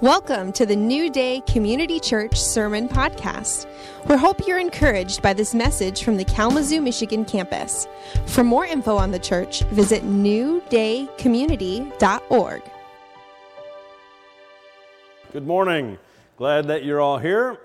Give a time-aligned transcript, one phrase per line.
[0.00, 3.66] Welcome to the New Day Community Church Sermon Podcast.
[4.08, 7.88] We hope you're encouraged by this message from the Kalamazoo, Michigan campus.
[8.26, 12.62] For more info on the church, visit newdaycommunity.org.
[15.32, 15.98] Good morning.
[16.36, 17.58] Glad that you're all here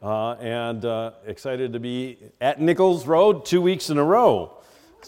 [0.00, 4.58] uh, and uh, excited to be at Nichols Road two weeks in a row,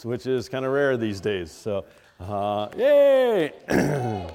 [0.03, 1.53] which is kind of rare these days.
[1.53, 1.85] So,
[2.19, 3.53] uh, yay!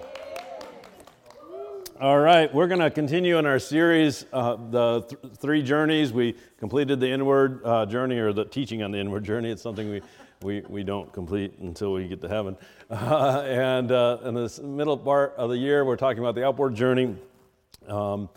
[2.00, 6.14] All right, we're going to continue in our series, uh, the th- three journeys.
[6.14, 9.50] We completed the inward uh, journey, or the teaching on the inward journey.
[9.50, 10.02] It's something we,
[10.44, 12.56] we, we don't complete until we get to heaven.
[12.92, 13.90] Uh, and
[14.28, 17.16] in this middle part of the year, we're talking about the upward journey.
[17.88, 18.30] Um,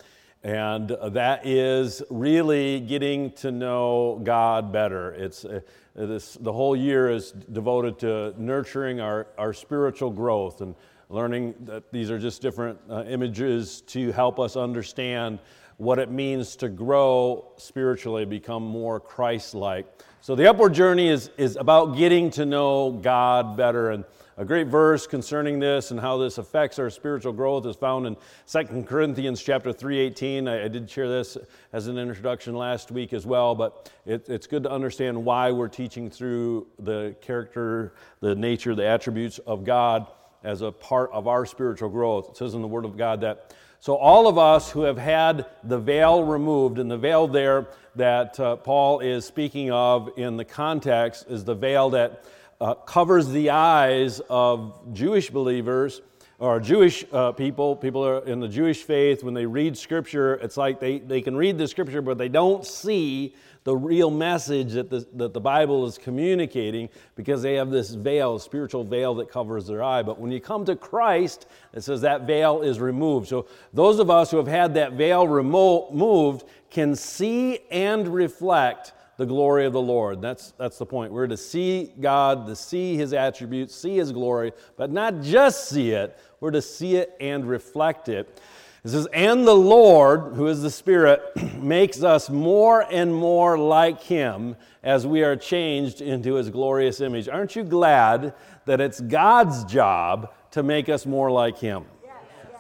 [0.43, 5.13] and that is really getting to know God better.
[5.13, 5.61] It's uh,
[5.95, 10.75] this, the whole year is devoted to nurturing our, our spiritual growth and
[11.11, 15.41] learning that these are just different uh, images to help us understand
[15.77, 19.87] what it means to grow spiritually, become more Christ like.
[20.21, 23.91] So, the upward journey is, is about getting to know God better.
[23.91, 24.05] And
[24.37, 28.17] a great verse concerning this and how this affects our spiritual growth is found in
[28.47, 30.49] 2 Corinthians chapter 3.18.
[30.49, 31.37] I, I did share this
[31.73, 35.69] as an introduction last week as well, but it, it's good to understand why we're
[35.69, 40.07] teaching through the character, the nature, the attributes of God
[40.43, 42.31] as a part of our spiritual growth.
[42.31, 45.47] It says in the Word of God that so all of us who have had
[45.65, 50.45] the veil removed, and the veil there that uh, Paul is speaking of in the
[50.45, 52.25] context is the veil that
[52.61, 56.03] uh, covers the eyes of Jewish believers
[56.39, 60.57] or Jewish uh, people, people are in the Jewish faith, when they read Scripture, it's
[60.57, 64.89] like they, they can read the Scripture, but they don't see the real message that
[64.89, 69.67] the, that the Bible is communicating because they have this veil, spiritual veil that covers
[69.67, 70.03] their eye.
[70.03, 73.29] But when you come to Christ, it says that veil is removed.
[73.29, 79.27] So those of us who have had that veil removed can see and reflect the
[79.27, 80.23] glory of the Lord.
[80.23, 81.13] That's, that's the point.
[81.13, 85.91] We're to see God, to see His attributes, see His glory, but not just see
[85.91, 88.41] it, we're to see it and reflect it.
[88.85, 91.21] It says, And the Lord, who is the Spirit,
[91.55, 97.29] makes us more and more like Him as we are changed into His glorious image.
[97.29, 101.85] Aren't you glad that it's God's job to make us more like Him?
[102.03, 102.15] Yes,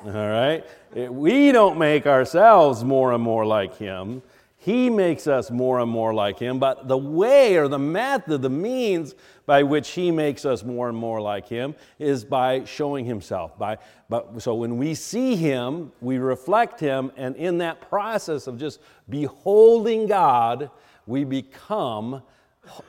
[0.04, 0.14] yes.
[0.14, 0.64] All right?
[1.10, 4.22] We don't make ourselves more and more like Him.
[4.62, 8.50] He makes us more and more like Him, but the way or the method, the
[8.50, 9.15] means
[9.47, 13.59] by which He makes us more and more like Him is by showing Himself.
[13.59, 13.78] By,
[14.10, 18.81] but, so when we see Him, we reflect Him, and in that process of just
[19.09, 20.71] beholding God,
[21.06, 22.22] we become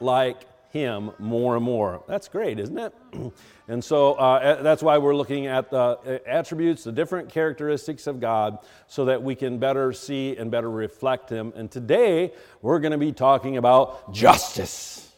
[0.01, 2.03] like him more and more.
[2.07, 2.93] That's great, isn't it?
[3.67, 8.21] and so uh, that's why we're looking at the uh, attributes, the different characteristics of
[8.21, 11.51] God, so that we can better see and better reflect Him.
[11.55, 15.11] And today we're going to be talking about justice.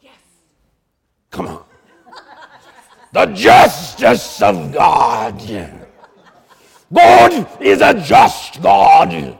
[0.00, 0.14] Yes.
[1.30, 1.64] Come on.
[3.12, 5.40] the justice of God.
[6.92, 9.38] God is a just God.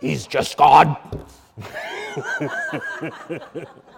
[0.00, 0.96] He's just God.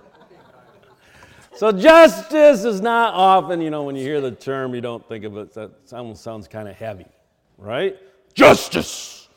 [1.55, 5.25] So justice is not often, you know, when you hear the term, you don't think
[5.25, 7.07] of it, that almost sounds kind of heavy,
[7.59, 7.97] right?
[8.35, 9.29] Justice.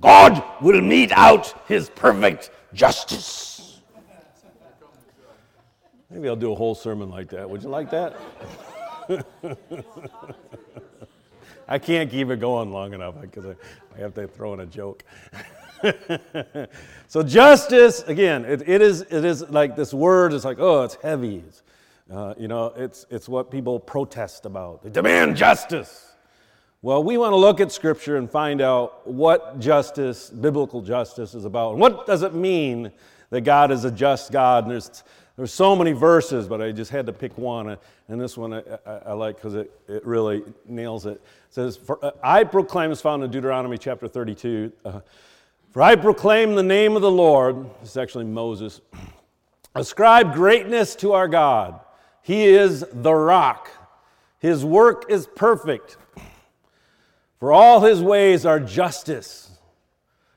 [0.00, 3.80] God will mete out his perfect justice.
[6.10, 7.48] Maybe I'll do a whole sermon like that.
[7.48, 8.16] Would you like that?
[11.68, 13.54] I can't keep it going long enough because I,
[13.96, 15.02] I have to throw in a joke.
[17.08, 20.94] so justice again it, it is it is like this word is like oh it's
[21.02, 21.62] heavy it's,
[22.10, 24.82] uh, you know, it's, it's what people protest about.
[24.82, 26.12] They demand justice.
[26.82, 31.46] Well, we want to look at Scripture and find out what justice, biblical justice, is
[31.46, 31.72] about.
[31.72, 32.92] And what does it mean
[33.30, 34.64] that God is a just God?
[34.64, 35.02] And there's,
[35.36, 37.78] there's so many verses, but I just had to pick one.
[38.08, 41.12] And this one I, I, I like because it, it really nails it.
[41.12, 44.70] It says, For uh, I proclaim, is found in Deuteronomy chapter 32.
[44.84, 45.00] Uh,
[45.70, 48.82] For I proclaim the name of the Lord, this is actually Moses,
[49.74, 51.80] ascribe greatness to our God.
[52.24, 53.70] He is the rock.
[54.38, 55.98] His work is perfect.
[57.38, 59.58] For all his ways are justice,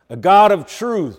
[0.09, 1.17] a God of truth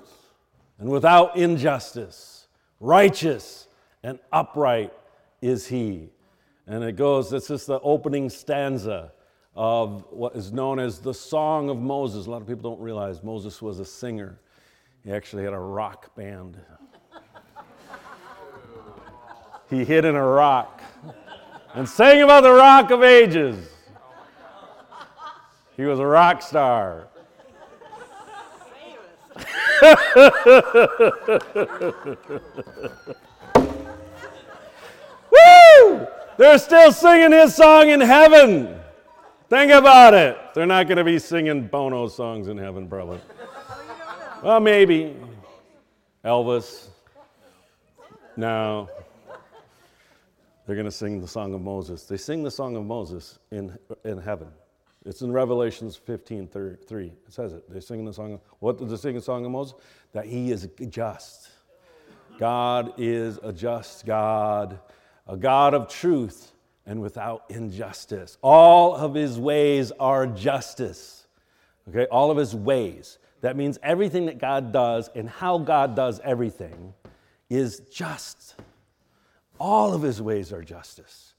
[0.78, 2.48] and without injustice,
[2.80, 3.66] righteous
[4.02, 4.92] and upright
[5.40, 6.10] is he.
[6.66, 9.12] And it goes, this is the opening stanza
[9.56, 12.26] of what is known as the Song of Moses.
[12.26, 14.38] A lot of people don't realize Moses was a singer,
[15.02, 16.58] he actually had a rock band
[19.70, 20.82] he hid in a rock
[21.74, 23.68] and sang about the rock of ages.
[25.76, 27.06] He was a rock star.
[35.30, 36.06] Woo!
[36.36, 38.78] They're still singing his song in heaven.
[39.48, 40.36] Think about it.
[40.54, 43.20] They're not going to be singing Bono songs in heaven, probably.
[44.42, 45.16] Well, maybe.
[46.24, 46.88] Elvis.
[48.36, 48.88] No.
[50.68, 52.04] They're going to sing the Song of Moses.
[52.04, 54.48] They sing the Song of Moses in, in heaven.
[55.06, 57.06] It's in Revelations 15 3.
[57.06, 57.72] It says it.
[57.72, 58.34] They sing the song.
[58.34, 59.76] Of, what did they sing the Song of Moses?
[60.12, 61.48] That he is just.
[62.38, 64.78] God is a just God,
[65.26, 66.52] a God of truth
[66.84, 68.36] and without injustice.
[68.42, 71.28] All of his ways are justice.
[71.88, 73.16] Okay, all of his ways.
[73.40, 76.92] That means everything that God does and how God does everything
[77.48, 78.54] is just.
[79.58, 81.34] All of his ways are justice.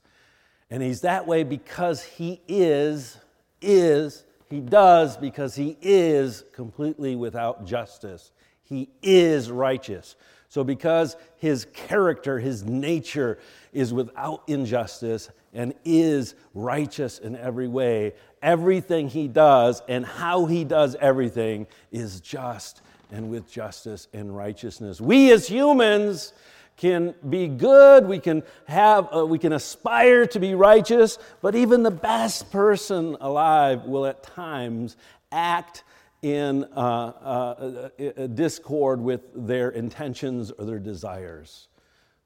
[0.70, 3.18] And he's that way because he is,
[3.62, 8.32] is, he does because he is completely without justice.
[8.64, 10.16] He is righteous.
[10.48, 13.38] So, because his character, his nature
[13.72, 20.64] is without injustice and is righteous in every way, everything he does and how he
[20.64, 22.82] does everything is just
[23.12, 25.02] and with justice and righteousness.
[25.02, 26.34] We as humans
[26.80, 31.84] can be good, we can have uh, we can aspire to be righteous, but even
[31.84, 34.96] the best person alive will at times
[35.32, 35.84] act
[36.22, 41.68] in uh, uh, uh, discord with their intentions or their desires.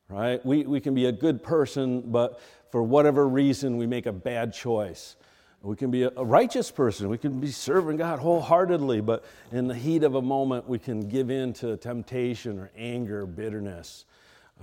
[0.07, 0.45] Right?
[0.45, 2.39] We, we can be a good person, but
[2.71, 5.15] for whatever reason, we make a bad choice.
[5.63, 7.09] We can be a, righteous person.
[7.09, 11.07] We can be serving God wholeheartedly, but in the heat of a moment, we can
[11.07, 14.05] give in to temptation or anger, bitterness.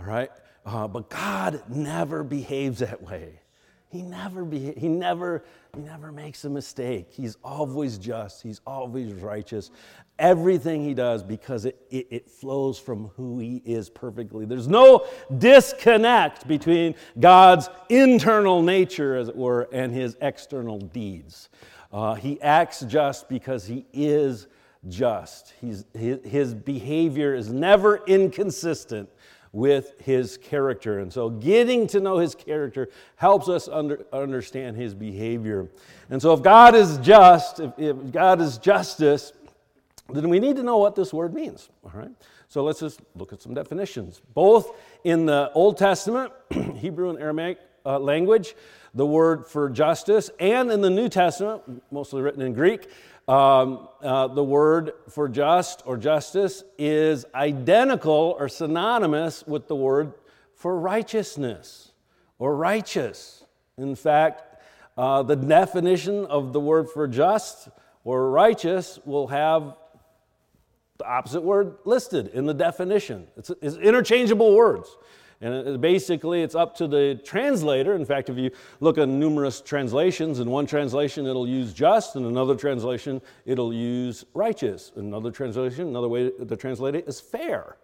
[0.01, 0.31] All right?
[0.65, 3.41] Uh, but God never behaves that way.
[3.89, 5.43] He never, be, he, never,
[5.75, 7.09] he never makes a mistake.
[7.11, 9.73] He's always just, he's always righteous.
[10.17, 14.47] Everything he does because it, it, it, flows from who he is perfectly.
[14.47, 15.07] There's no
[15.39, 21.49] disconnect between God's internal nature, as it were, and his external deeds.
[21.93, 24.47] Uh, he acts just because he is
[24.89, 25.53] just.
[25.61, 29.11] He's, his, his behavior is never inconsistent
[29.53, 31.01] with his character.
[31.01, 35.69] And so, getting to know his character helps us under, understand his behavior.
[36.09, 39.33] And so, if God is just, if, if God is justice,
[40.09, 41.69] then we need to know what this word means.
[41.85, 42.11] All right?
[42.49, 44.21] So, let's just look at some definitions.
[44.35, 44.73] Both
[45.05, 46.33] in the Old Testament,
[46.77, 48.55] Hebrew and Aramaic uh, language,
[48.95, 51.63] the word for justice, and in the New Testament,
[51.93, 52.89] mostly written in Greek,
[53.31, 60.15] um, uh, the word for just or justice is identical or synonymous with the word
[60.57, 61.93] for righteousness
[62.41, 63.45] or righteous.
[63.79, 64.43] In fact,
[64.99, 67.69] uh, the definition of the word for just
[68.03, 69.77] or righteous will have
[70.99, 73.29] the opposite word listed in the definition.
[73.37, 74.97] It's, it's interchangeable words.
[75.43, 77.95] And basically, it's up to the translator.
[77.95, 78.51] In fact, if you
[78.81, 84.25] look at numerous translations, in one translation it'll use just, in another translation it'll use
[84.35, 84.93] righteous.
[84.97, 87.77] In another translation, another way to translate it is fair.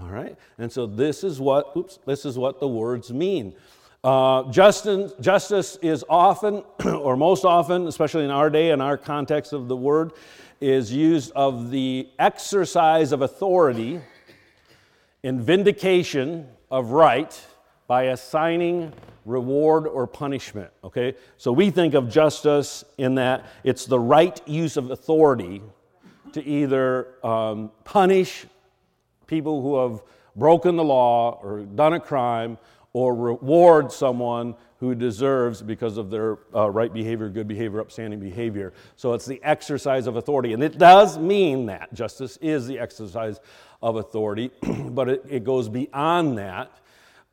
[0.00, 0.38] All right?
[0.56, 3.54] And so this is what, oops, this is what the words mean.
[4.02, 9.52] Uh, justice, justice is often, or most often, especially in our day and our context
[9.52, 10.12] of the word,
[10.62, 14.00] is used of the exercise of authority
[15.22, 17.46] in vindication of right
[17.86, 18.92] by assigning
[19.24, 20.70] reward or punishment.
[20.82, 21.14] Okay?
[21.36, 25.62] So we think of justice in that it's the right use of authority
[26.32, 28.46] to either um, punish
[29.26, 30.02] people who have
[30.34, 32.58] broken the law or done a crime
[32.92, 38.74] or reward someone who deserves because of their uh, right behavior, good behavior, upstanding behavior.
[38.96, 40.52] So it's the exercise of authority.
[40.52, 41.92] And it does mean that.
[41.94, 43.40] Justice is the exercise
[43.82, 46.70] of authority, but it, it, goes beyond that.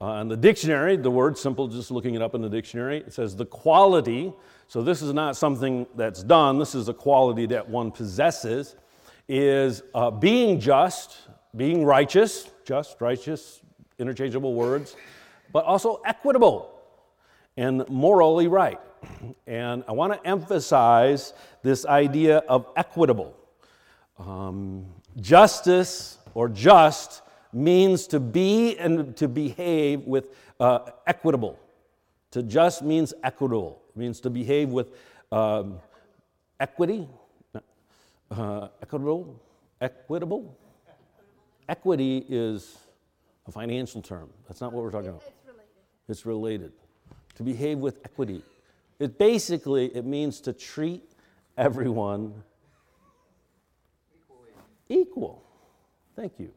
[0.01, 3.13] Uh, in the dictionary, the word simple, just looking it up in the dictionary, it
[3.13, 4.33] says the quality.
[4.67, 8.75] So this is not something that's done, this is a quality that one possesses,
[9.27, 11.17] is uh, being just,
[11.55, 13.61] being righteous, just, righteous,
[13.99, 14.95] interchangeable words,
[15.53, 16.73] but also equitable
[17.55, 18.79] and morally right.
[19.47, 23.35] And I want to emphasize this idea of equitable.
[24.17, 24.85] Um,
[25.19, 27.21] justice or just
[27.51, 31.59] means to be and to behave with uh, equitable.
[32.31, 34.91] To just means equitable, it means to behave with
[35.31, 35.79] um,
[36.59, 37.07] equity,
[38.31, 39.39] uh, equitable,
[39.81, 40.57] equitable.
[41.69, 42.77] Equity is
[43.47, 44.29] a financial term.
[44.47, 45.23] That's not what we're talking about.
[45.23, 45.71] It's related.
[46.09, 46.71] It's related.
[47.35, 48.43] To behave with equity.
[48.99, 51.03] It basically it means to treat
[51.57, 52.43] everyone
[54.89, 55.43] equal.
[56.15, 56.51] Thank you.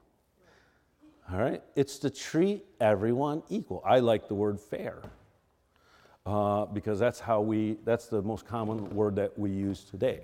[1.33, 1.63] All right?
[1.75, 3.83] It's to treat everyone equal.
[3.85, 5.03] I like the word fair
[6.25, 10.21] uh, because that's how we, that's the most common word that we use today.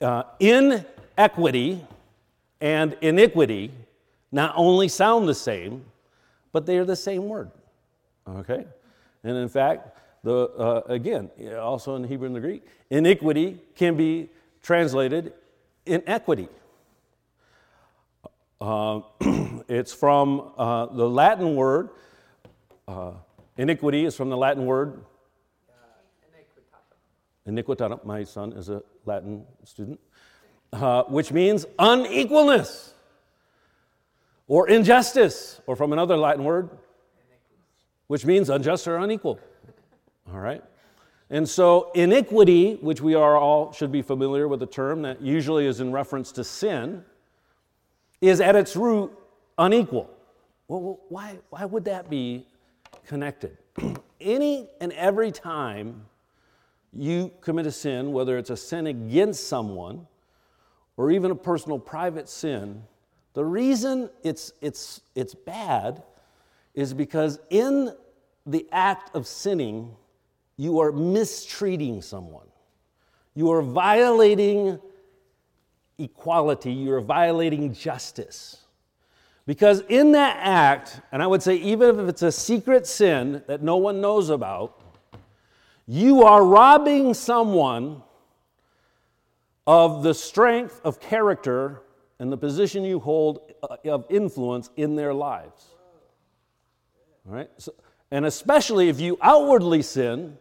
[0.00, 1.84] Uh, inequity
[2.60, 3.72] and iniquity
[4.30, 5.84] not only sound the same,
[6.52, 7.50] but they are the same word.
[8.28, 8.66] Okay?
[9.22, 14.28] And in fact, the, uh, again, also in Hebrew and the Greek, iniquity can be
[14.62, 15.32] translated
[15.84, 16.48] inequity.
[18.60, 19.00] Uh,
[19.68, 21.90] it's from uh, the Latin word,
[22.88, 23.12] uh,
[23.56, 25.04] iniquity is from the Latin word
[27.46, 28.00] iniquitatum.
[28.04, 30.00] My son is a Latin student,
[30.72, 32.90] uh, which means unequalness
[34.48, 36.70] or injustice, or from another Latin word,
[38.06, 39.40] which means unjust or unequal.
[40.32, 40.62] All right?
[41.30, 45.66] And so, iniquity, which we are all should be familiar with the term that usually
[45.66, 47.04] is in reference to sin,
[48.20, 49.12] is at its root
[49.58, 50.10] unequal.
[50.68, 52.46] Well, why, why would that be
[53.06, 53.56] connected?
[54.20, 56.06] Any and every time
[56.92, 60.06] you commit a sin, whether it's a sin against someone
[60.96, 62.82] or even a personal private sin,
[63.34, 66.02] the reason it's, it's, it's bad
[66.74, 67.94] is because in
[68.46, 69.94] the act of sinning,
[70.56, 72.46] you are mistreating someone.
[73.34, 74.80] You are violating
[75.98, 78.58] equality, you are violating justice.
[79.46, 83.62] Because in that act, and I would say even if it's a secret sin that
[83.62, 84.80] no one knows about,
[85.86, 88.02] you are robbing someone
[89.66, 91.82] of the strength of character
[92.18, 95.66] and the position you hold uh, of influence in their lives.
[97.26, 97.50] All right?
[97.58, 97.72] So,
[98.10, 100.38] and especially if you outwardly sin,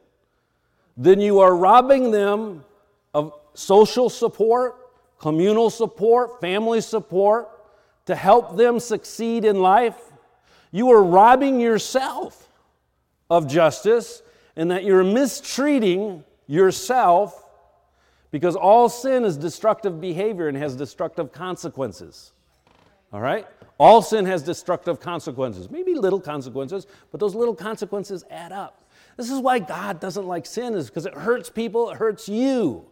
[0.98, 2.64] then you are robbing them
[3.14, 4.76] of social support,
[5.20, 7.50] communal support, family support
[8.06, 9.98] to help them succeed in life.
[10.72, 12.50] You are robbing yourself
[13.30, 14.22] of justice
[14.56, 17.42] and that you're mistreating yourself
[18.32, 22.34] because all sin is destructive behavior and has destructive consequences.
[23.14, 23.48] All right?
[23.78, 25.70] All sin has destructive consequences.
[25.70, 28.84] Maybe little consequences, but those little consequences add up.
[29.18, 32.86] This is why God doesn't like sin, is because it hurts people, it hurts you.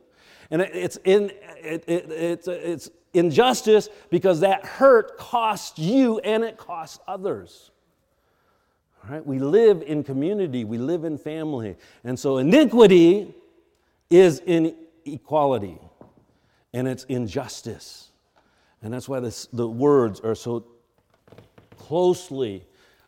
[0.51, 1.31] And it's, in,
[1.61, 7.71] it, it, it's, it's injustice because that hurt costs you and it costs others.
[9.09, 9.25] Right?
[9.25, 11.75] We live in community, we live in family.
[12.03, 13.33] And so iniquity
[14.09, 15.77] is inequality
[16.73, 18.11] and it's injustice.
[18.81, 20.65] And that's why this, the words are so
[21.77, 22.65] closely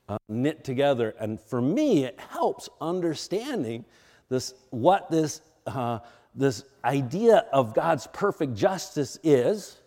[0.07, 1.15] uh, knit together.
[1.19, 3.85] And for me, it helps understanding
[4.29, 5.99] this, what this, uh,
[6.35, 9.79] this idea of God's perfect justice is,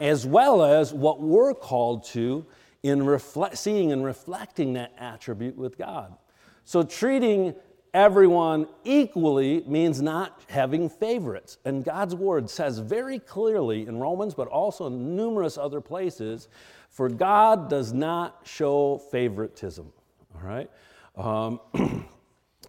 [0.00, 2.46] as well as what we're called to
[2.82, 6.16] in reflect, seeing and reflecting that attribute with God.
[6.64, 7.54] So treating
[7.92, 11.58] everyone equally means not having favorites.
[11.64, 16.48] And God's word says very clearly in Romans, but also in numerous other places,
[16.88, 19.92] for God does not show favoritism.
[20.34, 20.70] All right?
[21.16, 21.60] Um,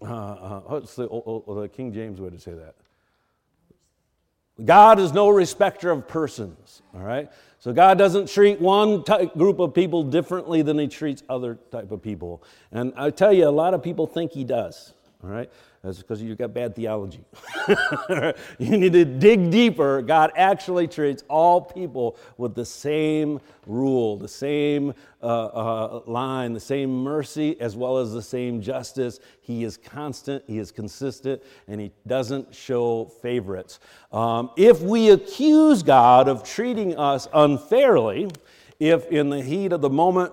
[0.02, 2.74] uh, uh, what's the, oh, oh, the King James way to say that?
[4.64, 6.82] God is no respecter of persons.
[6.94, 7.30] All right?
[7.58, 11.90] So God doesn't treat one type, group of people differently than he treats other type
[11.92, 12.42] of people.
[12.70, 14.92] And I tell you, a lot of people think he does.
[15.22, 15.50] All right?
[15.82, 17.24] That's because you've got bad theology.
[18.58, 20.00] you need to dig deeper.
[20.00, 26.60] God actually treats all people with the same rule, the same uh, uh, line, the
[26.60, 29.18] same mercy, as well as the same justice.
[29.40, 33.80] He is constant, He is consistent, and He doesn't show favorites.
[34.12, 38.30] Um, if we accuse God of treating us unfairly,
[38.78, 40.32] if in the heat of the moment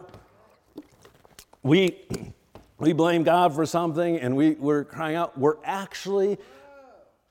[1.64, 1.98] we
[2.80, 6.38] we blame God for something and we, we're crying out, we're actually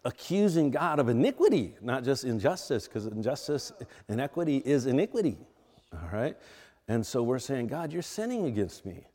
[0.04, 3.72] accusing God of iniquity, not just injustice, because injustice,
[4.08, 5.38] inequity is iniquity.
[5.92, 6.36] All right?
[6.86, 9.06] And so we're saying, God, you're sinning against me.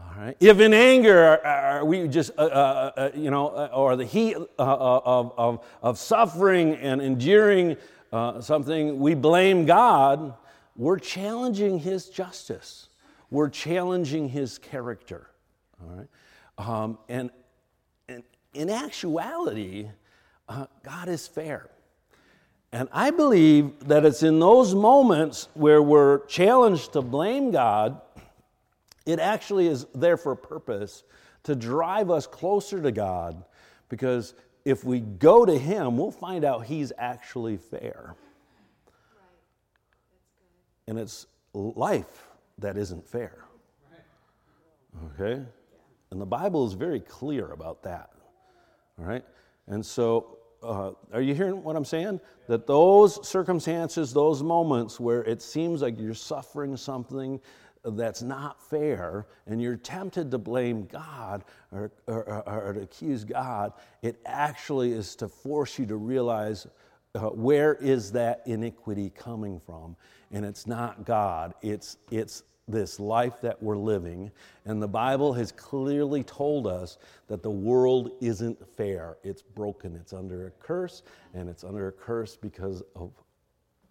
[0.00, 0.36] All right.
[0.40, 4.36] If in anger are, we just, uh, uh, uh, you know, uh, or the heat
[4.36, 7.76] uh, uh, of, of, of suffering and enduring
[8.40, 10.34] something, we blame God,
[10.76, 12.88] we're challenging His justice.
[13.30, 15.29] We're challenging His character.
[15.82, 16.08] All right?
[16.58, 17.30] Um, and,
[18.08, 18.22] and
[18.54, 19.88] in actuality,
[20.48, 21.68] uh, God is fair.
[22.72, 28.00] And I believe that it's in those moments where we're challenged to blame God,
[29.06, 31.02] it actually is there for a purpose
[31.44, 33.44] to drive us closer to God
[33.88, 34.34] because
[34.64, 38.14] if we go to Him, we'll find out He's actually fair.
[40.86, 43.44] And it's life that isn't fair.
[45.18, 45.42] Okay?
[46.10, 48.10] And the Bible is very clear about that.
[48.98, 49.24] All right?
[49.66, 52.20] And so, uh, are you hearing what I'm saying?
[52.48, 57.40] That those circumstances, those moments where it seems like you're suffering something
[57.84, 63.72] that's not fair and you're tempted to blame God or, or, or, to accuse God,
[64.02, 66.66] it actually is to force you to realize
[67.14, 69.96] uh, where is that iniquity coming from?
[70.30, 74.30] And it's not God, it's, it's this life that we're living.
[74.64, 76.98] And the Bible has clearly told us
[77.28, 79.16] that the world isn't fair.
[79.22, 81.02] It's broken, it's under a curse,
[81.34, 83.12] and it's under a curse because of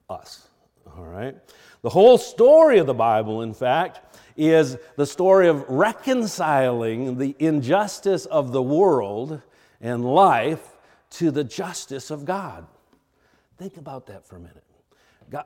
[0.09, 0.49] us.
[0.97, 1.35] All right?
[1.81, 8.25] The whole story of the Bible, in fact, is the story of reconciling the injustice
[8.25, 9.41] of the world
[9.81, 10.77] and life
[11.11, 12.65] to the justice of God.
[13.57, 14.63] Think about that for a minute.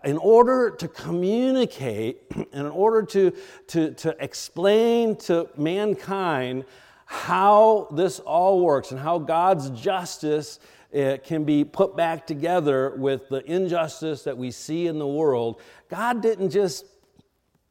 [0.04, 3.34] In order to communicate and in order to,
[3.68, 6.66] to, to explain to mankind
[7.06, 10.60] how this all works and how God's justice
[10.96, 15.60] uh, can be put back together with the injustice that we see in the world,
[15.90, 16.86] God didn't just,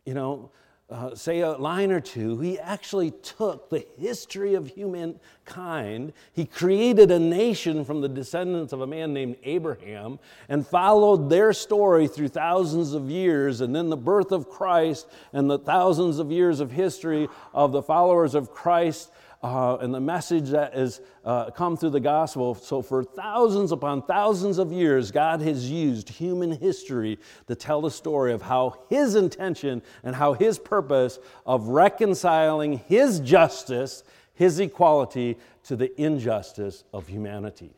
[0.04, 0.50] you know,
[0.92, 6.12] uh, say a line or two, he actually took the history of humankind.
[6.32, 10.18] He created a nation from the descendants of a man named Abraham
[10.48, 13.60] and followed their story through thousands of years.
[13.60, 17.82] And then the birth of Christ and the thousands of years of history of the
[17.82, 19.10] followers of Christ
[19.42, 22.54] uh, and the message that has uh, come through the gospel.
[22.54, 27.18] So, for thousands upon thousands of years, God has used human history
[27.48, 33.18] to tell the story of how His intention and how His purpose of reconciling His
[33.18, 37.74] justice, His equality, to the injustice of humanity.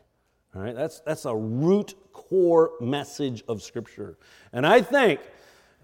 [0.55, 4.17] All right, that's, that's a root core message of Scripture.
[4.53, 5.19] And I think,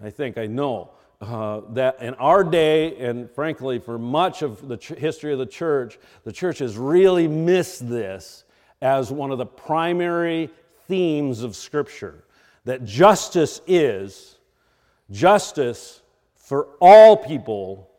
[0.02, 4.78] I think, I know uh, that in our day, and frankly, for much of the
[4.78, 8.44] ch- history of the church, the church has really missed this
[8.82, 10.50] as one of the primary
[10.88, 12.24] themes of Scripture.
[12.66, 14.40] That justice is,
[15.12, 16.02] justice
[16.36, 17.90] for all people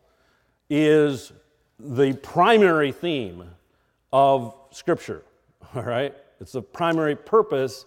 [0.69, 1.31] is
[1.79, 3.45] the primary theme
[4.11, 5.23] of Scripture.
[5.75, 6.13] All right?
[6.39, 7.85] It's the primary purpose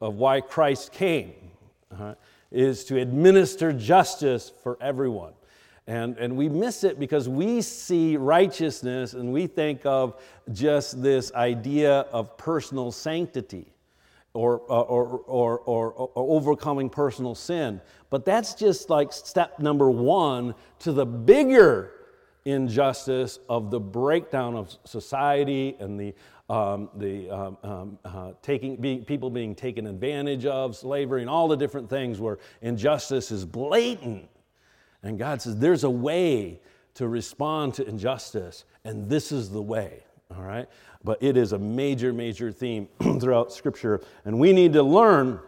[0.00, 1.34] of why Christ came
[2.50, 5.32] is to administer justice for everyone.
[5.86, 10.20] And, and we miss it because we see righteousness and we think of
[10.52, 13.72] just this idea of personal sanctity
[14.34, 17.80] or, uh, or, or, or, or overcoming personal sin.
[18.10, 21.92] But that's just like step number one to the bigger
[22.46, 26.14] injustice of the breakdown of society and the
[26.48, 31.48] um, the um, um, uh, taking, being, people being taken advantage of, slavery, and all
[31.48, 34.28] the different things where injustice is blatant.
[35.02, 36.60] And God says there's a way
[36.94, 40.04] to respond to injustice, and this is the way,
[40.34, 40.68] all right?
[41.02, 42.88] But it is a major, major theme
[43.20, 45.40] throughout Scripture, and we need to learn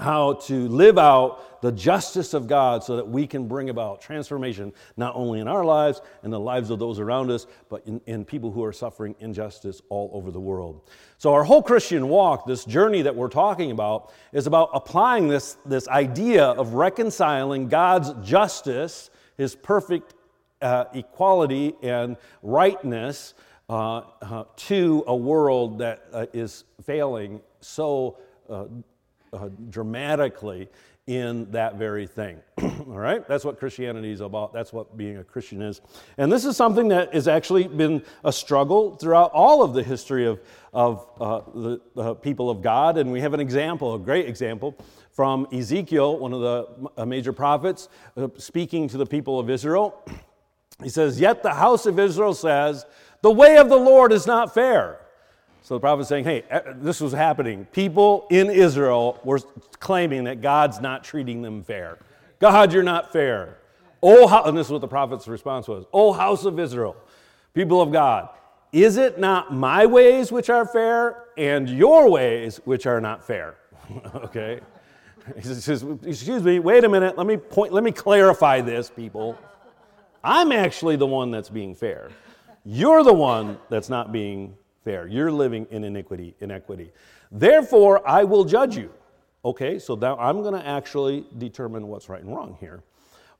[0.00, 4.72] how to live out the justice of God so that we can bring about transformation
[4.96, 8.24] not only in our lives and the lives of those around us, but in, in,
[8.24, 10.88] people who are suffering injustice all over the world.
[11.18, 15.58] So, our whole Christian walk, this journey that we're talking about, is about applying this,
[15.66, 20.14] this idea of reconciling God's justice, His perfect
[20.62, 23.34] uh, equality and rightness,
[23.68, 28.64] uh, uh, to a world that uh, is failing so uh,
[29.32, 30.68] uh, dramatically
[31.06, 32.38] in that very thing.
[32.62, 33.26] All right?
[33.26, 34.52] That's what Christianity is about.
[34.52, 35.80] That's what being a Christian is.
[36.18, 40.26] And this is something that has actually been a struggle throughout all of the history
[40.26, 40.40] of,
[40.72, 41.40] of uh,
[41.94, 42.96] the people of God.
[42.96, 44.78] And we have an example, a great example,
[45.10, 50.02] from Ezekiel, one of the uh, major prophets, uh, speaking to the people of Israel.
[50.82, 52.86] He says, Yet the house of Israel says,
[53.20, 55.00] The way of the Lord is not fair.
[55.62, 57.66] So the prophet is saying, hey, eh, this was happening.
[57.66, 59.38] People in Israel were
[59.78, 61.98] claiming that God's not treating them fair.
[62.38, 63.58] God, you're not fair.
[64.02, 66.96] Oh, and this is what the prophet's response was Oh, house of Israel,
[67.54, 68.30] people of God,
[68.72, 73.56] is it not my ways which are fair and your ways which are not fair?
[74.14, 74.60] okay.
[75.36, 79.38] He says, Excuse me, wait a minute, let me point, let me clarify this, people.
[80.22, 82.10] I'm actually the one that's being fair.
[82.64, 85.06] You're the one that's not being fair.
[85.06, 86.92] You're living in iniquity, inequity.
[87.30, 88.90] Therefore, I will judge you.
[89.44, 92.82] Okay, so now I'm going to actually determine what's right and wrong here.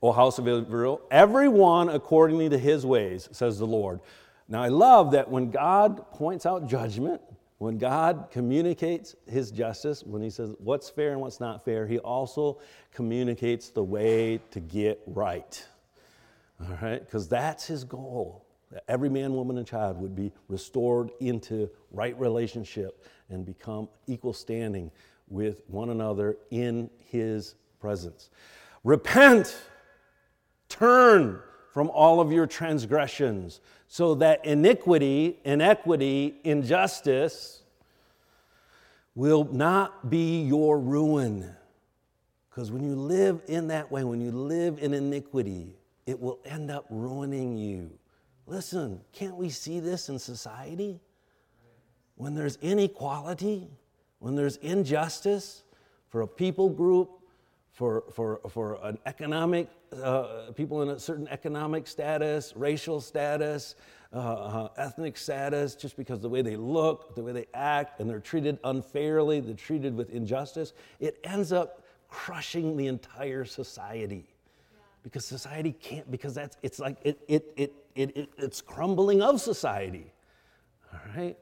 [0.03, 4.00] O house of Israel, everyone according to his ways, says the Lord.
[4.48, 7.20] Now, I love that when God points out judgment,
[7.61, 11.98] When God communicates his justice, when he says what's fair and what's not fair, he
[11.98, 12.59] also
[12.90, 15.62] communicates the way to get right.
[16.59, 17.05] All right?
[17.05, 18.46] Because that's his goal.
[18.71, 24.33] That every man, woman, and child would be restored into right relationship and become equal
[24.33, 24.91] standing
[25.29, 28.31] with one another in his presence.
[28.85, 29.57] Repent,
[30.69, 31.41] turn
[31.73, 37.63] from all of your transgressions so that iniquity, inequity, injustice
[39.15, 41.55] will not be your ruin.
[42.49, 46.71] Because when you live in that way, when you live in iniquity, it will end
[46.71, 47.91] up ruining you.
[48.51, 51.01] Listen, can't we see this in society?
[52.17, 53.71] When there's inequality,
[54.19, 55.63] when there's injustice
[56.09, 57.11] for a people group,
[57.71, 59.69] for, for, for an economic,
[60.03, 63.77] uh, people in a certain economic status, racial status,
[64.13, 68.11] uh, uh, ethnic status, just because the way they look, the way they act, and
[68.11, 74.27] they're treated unfairly, they're treated with injustice, it ends up crushing the entire society.
[75.05, 79.41] Because society can't, because that's, it's like, it, it, it, it, it it's crumbling of
[79.41, 80.13] society.
[80.93, 81.39] All right?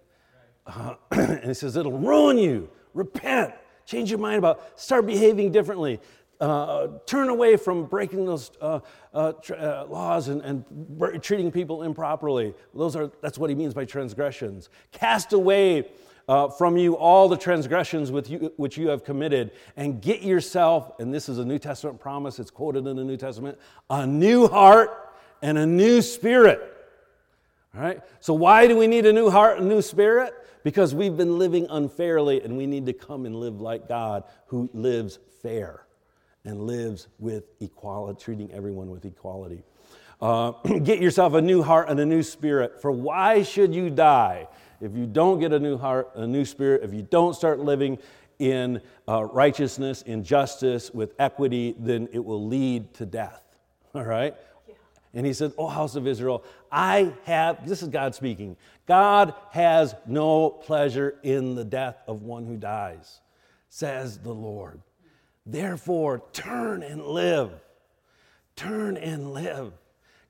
[0.66, 2.68] Uh, and he says, it'll ruin you.
[2.94, 3.54] Repent.
[3.86, 6.00] Change your mind about, start behaving differently.
[6.40, 8.78] Uh, turn away from breaking those uh,
[9.12, 10.64] uh, tr- uh, laws and, and
[11.22, 12.54] treating people improperly.
[12.74, 14.68] Those are, that's what he means by transgressions.
[14.92, 15.88] Cast away
[16.28, 21.12] uh, from you all the transgressions you, which you have committed, and get yourself, and
[21.12, 23.58] this is a New Testament promise, it's quoted in the New Testament,
[23.90, 25.07] a new heart
[25.42, 26.60] and a new spirit.
[27.74, 28.00] All right?
[28.20, 30.34] So, why do we need a new heart and a new spirit?
[30.64, 34.68] Because we've been living unfairly, and we need to come and live like God who
[34.72, 35.86] lives fair
[36.44, 39.62] and lives with equality, treating everyone with equality.
[40.20, 40.50] Uh,
[40.82, 42.80] get yourself a new heart and a new spirit.
[42.80, 44.48] For why should you die
[44.80, 47.98] if you don't get a new heart, a new spirit, if you don't start living
[48.38, 53.42] in uh, righteousness, in justice, with equity, then it will lead to death.
[53.94, 54.34] All right?
[55.14, 59.94] And he said, Oh, house of Israel, I have, this is God speaking, God has
[60.06, 63.20] no pleasure in the death of one who dies,
[63.68, 64.80] says the Lord.
[65.46, 67.50] Therefore, turn and live.
[68.54, 69.72] Turn and live.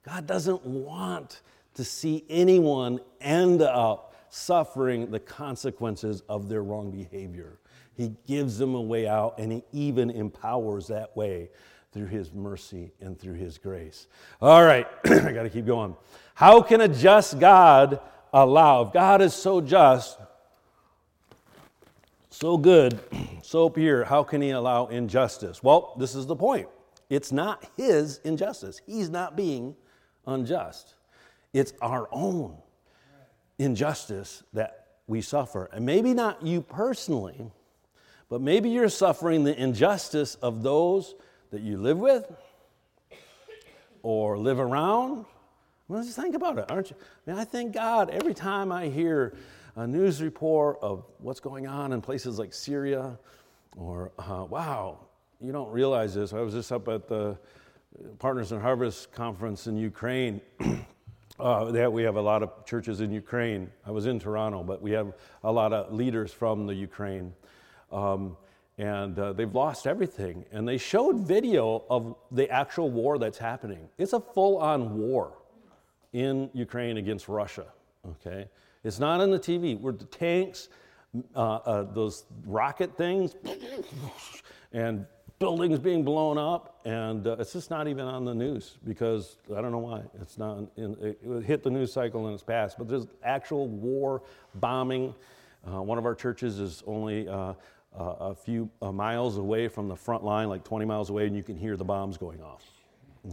[0.05, 1.41] God doesn't want
[1.73, 7.57] to see anyone end up suffering the consequences of their wrong behavior.
[7.95, 11.49] He gives them a way out, and He even empowers that way
[11.91, 14.07] through His mercy and through His grace.
[14.41, 15.95] All right, I got to keep going.
[16.35, 17.99] How can a just God
[18.33, 18.83] allow?
[18.83, 20.17] If God is so just,
[22.29, 22.99] so good,
[23.41, 25.61] so pure, how can he allow injustice?
[25.61, 26.67] Well, this is the point.
[27.09, 28.81] It's not his injustice.
[28.85, 29.75] He's not being
[30.25, 30.95] unjust.
[31.53, 32.55] It's our own
[33.57, 35.69] injustice that we suffer.
[35.73, 37.51] And maybe not you personally,
[38.29, 41.15] but maybe you're suffering the injustice of those
[41.51, 42.31] that you live with
[44.03, 45.25] or live around.
[45.87, 46.95] Well, just think about it, aren't you?
[46.99, 49.33] I mean, I thank God every time I hear
[49.75, 53.17] a news report of what's going on in places like Syria,
[53.75, 54.99] or uh, wow,
[55.41, 56.33] you don't realize this.
[56.33, 57.37] I was just up at the
[58.19, 60.41] Partners in Harvest conference in Ukraine.
[61.39, 63.69] uh, that we have a lot of churches in Ukraine.
[63.85, 67.33] I was in Toronto, but we have a lot of leaders from the Ukraine.
[67.91, 68.35] Um,
[68.79, 70.45] and uh, they've lost everything.
[70.53, 73.89] And they showed video of the actual war that's happening.
[73.97, 75.33] It's a full on war
[76.13, 77.65] in Ukraine against Russia,
[78.07, 78.47] okay?
[78.85, 79.77] It's not on the TV.
[79.77, 80.69] Where the tanks,
[81.35, 83.35] uh, uh, those rocket things,
[84.71, 85.05] and
[85.39, 89.59] buildings being blown up, and uh, it's just not even on the news because I
[89.59, 90.03] don't know why.
[90.21, 90.59] It's not.
[90.77, 92.77] In, it, it hit the news cycle and it's passed.
[92.77, 94.23] But there's actual war
[94.55, 95.13] bombing.
[95.67, 97.27] Uh, one of our churches is only.
[97.97, 101.35] Uh, uh, a few miles away from the front line, like 20 miles away, and
[101.35, 102.63] you can hear the bombs going off.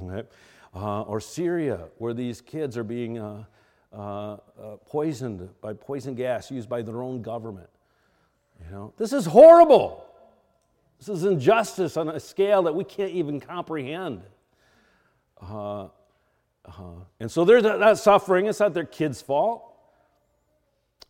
[0.03, 0.27] Okay?
[0.75, 3.45] or Syria, where these kids are being uh,
[3.93, 4.37] uh,
[4.87, 7.69] poisoned by poison gas used by their own government.
[8.65, 10.07] You know, this is horrible.
[10.99, 14.23] This is injustice on a scale that we can't even comprehend.
[15.41, 15.85] Uh,
[16.65, 18.47] uh, and so there's that, that suffering.
[18.47, 19.76] It's not their kids' fault.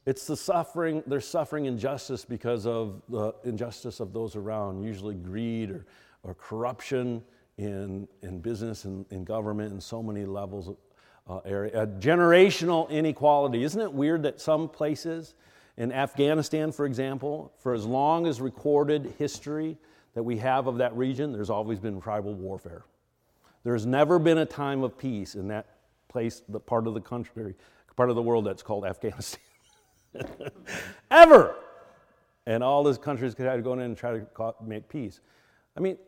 [0.06, 5.70] It's the suffering, they're suffering injustice because of the injustice of those around, usually greed
[5.70, 5.84] or,
[6.22, 7.22] or corruption
[7.58, 10.70] in, in business and in government and so many levels
[11.28, 11.82] uh, area.
[11.82, 13.64] Uh, generational inequality.
[13.64, 15.34] Isn't it weird that some places,
[15.76, 19.76] in Afghanistan, for example, for as long as recorded history
[20.14, 22.84] that we have of that region, there's always been tribal warfare.
[23.64, 25.66] There's never been a time of peace in that
[26.08, 27.56] place, the part of the country,
[27.96, 29.40] part of the world that's called Afghanistan.
[31.10, 31.56] ever.
[32.46, 35.20] And all these countries could have to go in and try to make peace.
[35.76, 35.98] I mean,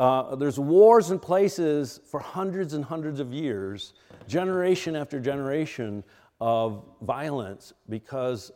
[0.00, 3.94] uh, there's wars in places for hundreds and hundreds of years,
[4.26, 6.02] generation after generation
[6.40, 8.50] of violence because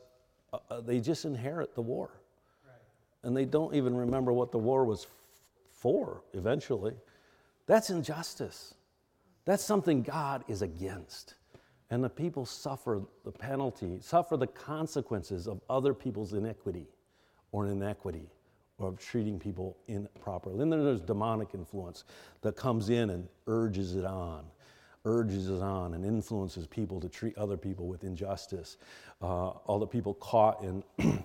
[0.52, 2.10] uh, uh they just inherit the war.
[2.66, 2.74] Right.
[3.22, 5.10] And they don't even remember what the war was f-
[5.70, 6.94] for eventually.
[7.66, 8.74] That's injustice.
[9.44, 11.34] That's something God is against.
[11.90, 16.86] And the people suffer the penalty, suffer the consequences of other people's iniquity
[17.52, 18.28] or inequity
[18.78, 20.60] or of treating people improperly.
[20.60, 22.04] And then there's demonic influence
[22.42, 24.44] that comes in and urges it on,
[25.04, 28.76] urges it on, and influences people to treat other people with injustice.
[29.20, 30.84] Uh, all the people caught in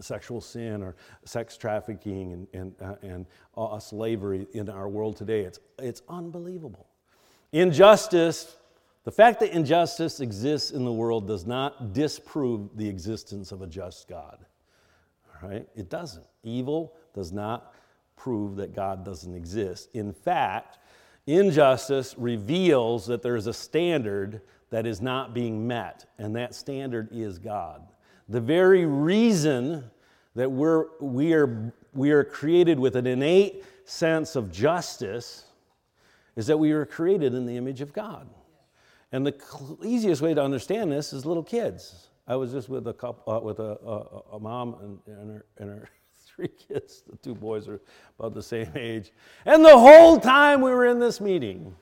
[0.00, 5.40] sexual sin or sex trafficking and, and, uh, and uh, slavery in our world today,
[5.40, 6.86] it's, it's unbelievable.
[7.52, 8.56] Injustice,
[9.04, 13.66] the fact that injustice exists in the world does not disprove the existence of a
[13.66, 14.44] just God
[15.44, 15.66] right?
[15.74, 16.26] It doesn't.
[16.42, 17.74] Evil does not
[18.16, 19.88] prove that God doesn't exist.
[19.94, 20.78] In fact,
[21.26, 24.40] injustice reveals that there's a standard
[24.70, 27.86] that is not being met, and that standard is God.
[28.28, 29.90] The very reason
[30.34, 35.44] that we're, we, are, we are created with an innate sense of justice
[36.34, 38.28] is that we were created in the image of God.
[39.14, 42.08] And the easiest way to understand this is little kids.
[42.26, 45.46] I was just with a couple, uh, with a, a, a mom and, and, her,
[45.56, 45.88] and her
[46.26, 47.04] three kids.
[47.08, 47.80] The two boys are
[48.18, 49.12] about the same age.
[49.46, 51.76] And the whole time we were in this meeting,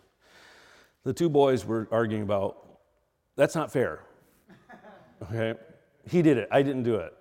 [1.04, 2.68] the two boys were arguing about
[3.34, 4.00] that's not fair.
[5.22, 5.54] Okay?
[6.10, 6.48] He did it.
[6.50, 7.14] I didn't do it.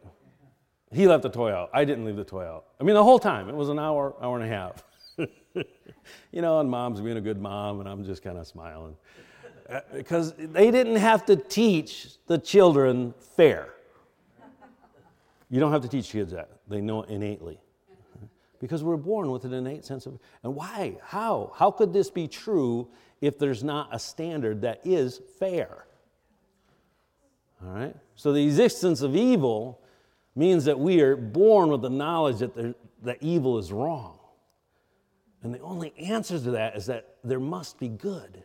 [0.92, 1.70] He left the toy out.
[1.72, 2.66] I didn't leave the toy out.
[2.82, 3.48] I mean, the whole time.
[3.48, 4.84] It was an hour, hour and a half.
[6.32, 8.98] you know, and mom's being a good mom, and I'm just kind of smiling
[9.72, 13.70] Uh, because they didn't have to teach the children fair.
[15.50, 17.60] You don't have to teach kids that, they know it innately.
[18.60, 20.98] Because we're born with an innate sense of, and why?
[21.04, 21.54] How?
[21.56, 22.88] How could this be true
[23.22, 25.86] if there's not a standard that is fair?
[27.64, 27.96] All right?
[28.16, 29.82] So the existence of evil
[30.36, 34.20] means that we are born with the knowledge that, there, that evil is wrong.
[35.44, 38.44] And the only answer to that is that there must be good.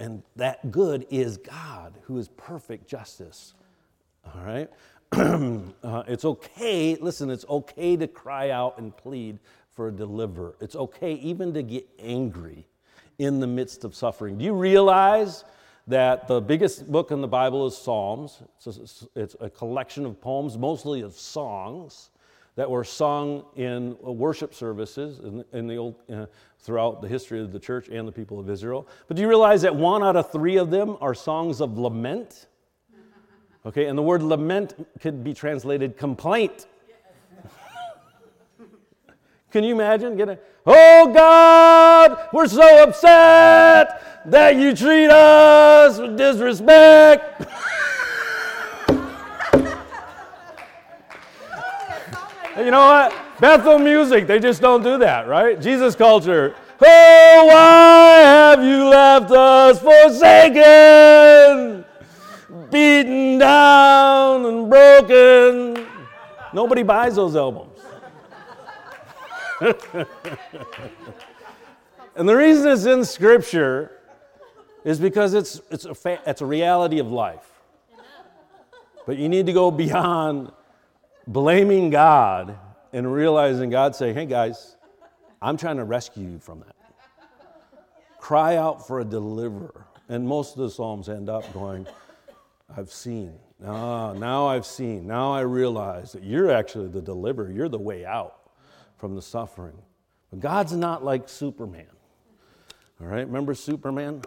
[0.00, 3.52] And that good is God, who is perfect justice.
[4.34, 4.70] All right?
[5.12, 9.38] uh, it's okay, listen, it's okay to cry out and plead
[9.72, 10.56] for a deliverer.
[10.58, 12.66] It's okay even to get angry
[13.18, 14.38] in the midst of suffering.
[14.38, 15.44] Do you realize
[15.86, 18.42] that the biggest book in the Bible is Psalms?
[18.56, 22.08] It's a, it's a collection of poems, mostly of songs
[22.56, 26.26] that were sung in worship services in, in the old, uh,
[26.58, 28.86] throughout the history of the church and the people of Israel.
[29.08, 32.46] But do you realize that one out of three of them are songs of lament?
[33.64, 36.66] Okay, and the word lament could be translated complaint.
[39.50, 47.46] Can you imagine getting, oh God, we're so upset that you treat us with disrespect.
[52.64, 53.14] You know what?
[53.40, 55.58] Bethel music, they just don't do that, right?
[55.60, 56.54] Jesus culture.
[56.82, 61.84] Oh, why have you left us forsaken,
[62.70, 65.86] beaten down and broken?
[66.52, 67.78] Nobody buys those albums.
[69.60, 69.76] and
[72.28, 73.92] the reason it's in Scripture
[74.84, 77.46] is because it's, it's, a fa- it's a reality of life.
[79.06, 80.50] But you need to go beyond
[81.32, 82.58] blaming God
[82.92, 84.76] and realizing God saying, hey guys,
[85.40, 86.76] I'm trying to rescue you from that.
[88.18, 89.86] Cry out for a deliverer.
[90.08, 91.86] And most of the Psalms end up going,
[92.76, 93.38] I've seen.
[93.64, 95.06] Ah, now I've seen.
[95.06, 97.50] Now I realize that you're actually the deliverer.
[97.50, 98.50] You're the way out
[98.98, 99.76] from the suffering.
[100.30, 101.86] But God's not like Superman.
[103.00, 104.22] All right, remember Superman?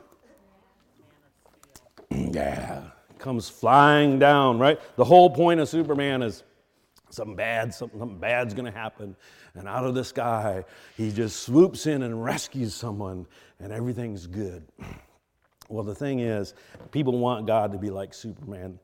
[2.10, 2.84] yeah,
[3.20, 4.80] comes flying down, right?
[4.96, 6.44] The whole point of Superman is
[7.14, 9.16] something bad, something, something bad's to happen.
[9.54, 10.66] And out of the sky,
[10.98, 13.28] he just swoops in and rescues someone,
[13.60, 14.64] and everything's good.
[15.70, 16.54] Well, the thing is,
[16.92, 18.80] people want God to be like Superman.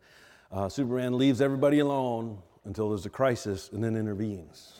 [0.49, 4.79] Uh, Superman leaves everybody alone until there's a crisis and then intervenes.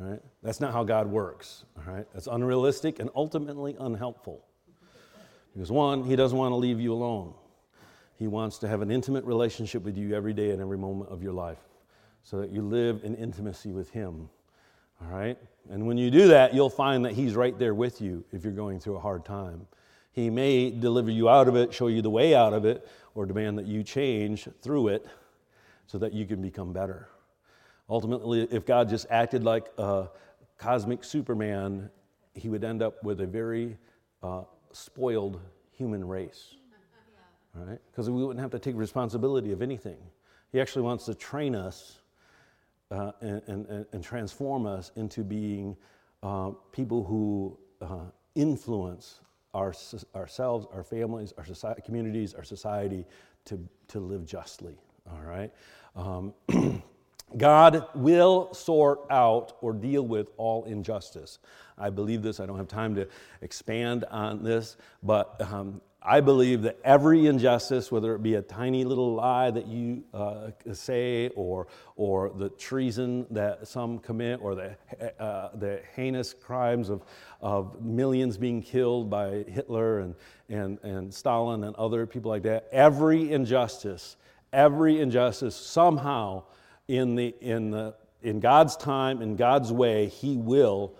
[0.00, 0.18] Right?
[0.42, 1.64] That's not how God works.
[1.78, 2.06] All right?
[2.12, 4.44] That's unrealistic and ultimately unhelpful.
[5.54, 7.32] Because, one, He doesn't want to leave you alone.
[8.16, 11.22] He wants to have an intimate relationship with you every day and every moment of
[11.22, 11.60] your life
[12.26, 14.28] so that you live in intimacy with Him.
[15.00, 15.38] All right?
[15.70, 18.52] And when you do that, you'll find that He's right there with you if you're
[18.52, 19.68] going through a hard time.
[20.10, 23.26] He may deliver you out of it, show you the way out of it, or
[23.26, 25.06] demand that you change through it
[25.86, 27.06] so that you can become better.
[27.88, 30.08] Ultimately, if God just acted like a
[30.58, 31.90] cosmic Superman,
[32.34, 33.78] he would end up with a very
[34.24, 36.56] uh, spoiled human race.
[37.54, 37.78] Right?
[37.92, 39.98] Because we wouldn't have to take responsibility of anything.
[40.50, 42.00] He actually wants to train us
[42.90, 45.76] uh, and, and, and, transform us into being
[46.22, 48.04] uh, people who uh,
[48.36, 49.20] influence
[49.54, 49.74] our,
[50.14, 53.04] ourselves, our families, our society, communities, our society
[53.44, 54.78] to, to live justly.
[55.10, 55.52] All right?
[55.96, 56.34] Um,
[57.36, 61.40] God will sort out or deal with all injustice.
[61.76, 62.38] I believe this.
[62.38, 63.08] I don't have time to
[63.42, 68.84] expand on this, but um, I believe that every injustice, whether it be a tiny
[68.84, 71.66] little lie that you uh, say, or,
[71.96, 74.76] or the treason that some commit, or the,
[75.18, 77.02] uh, the heinous crimes of,
[77.40, 80.14] of millions being killed by Hitler and,
[80.48, 84.16] and, and Stalin and other people like that, every injustice,
[84.52, 86.44] every injustice somehow
[86.86, 90.94] in, the, in, the, in God's time, in God's way, He will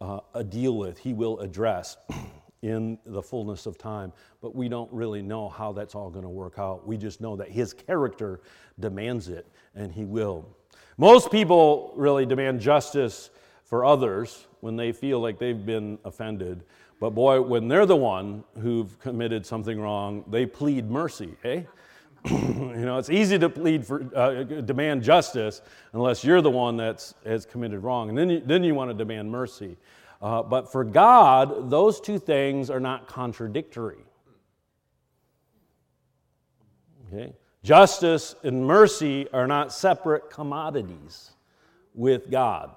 [0.00, 0.18] uh,
[0.48, 1.96] deal with, He will address.
[2.62, 6.28] in the fullness of time, but we don't really know how that's all going to
[6.28, 6.86] work out.
[6.86, 8.40] We just know that his character
[8.80, 10.48] demands it, and he will.
[10.96, 13.30] Most people really demand justice
[13.64, 16.64] for others when they feel like they've been offended.
[17.00, 21.62] But boy, when they're the one who've committed something wrong, they plead mercy, eh?
[22.30, 27.14] you know, it's easy to plead for, uh, demand justice unless you're the one that's
[27.24, 29.76] has committed wrong, and then you, then you want to demand mercy.
[30.20, 34.04] Uh, but for God, those two things are not contradictory.
[37.12, 37.32] Okay?
[37.62, 41.30] Justice and mercy are not separate commodities
[41.94, 42.70] with God.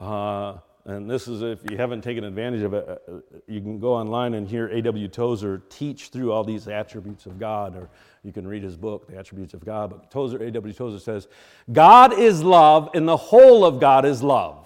[0.00, 3.14] Uh, and this is if you haven't taken advantage of it, uh,
[3.46, 5.08] you can go online and hear A.W.
[5.08, 7.88] Tozer teach through all these attributes of God, or
[8.22, 9.90] you can read his book, The Attributes of God.
[9.90, 10.74] But Tozer, A.W.
[10.74, 11.26] Tozer says,
[11.72, 14.63] God is love, and the whole of God is love.